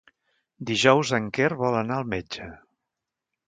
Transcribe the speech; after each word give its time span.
Dijous 0.69 1.11
en 1.19 1.29
Quer 1.39 1.51
vol 1.61 1.79
anar 1.85 2.01
al 2.01 2.11
metge. 2.17 2.51